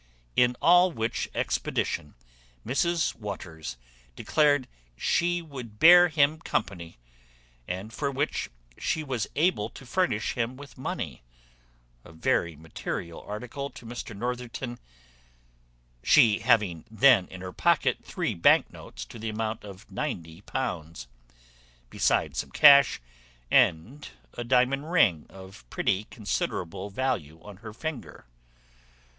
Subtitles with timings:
[0.35, 2.15] In all which expedition
[2.65, 3.77] Mrs Waters
[4.15, 6.97] declared she would bear him company;
[7.67, 11.21] and for which she was able to furnish him with money,
[12.03, 14.79] a very material article to Mr Northerton,
[16.01, 21.05] she having then in her pocket three bank notes to the amount of £90,
[21.91, 22.99] besides some cash,
[23.51, 28.25] and a diamond ring of pretty considerable value on her finger.